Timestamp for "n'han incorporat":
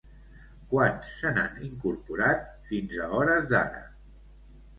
1.35-2.49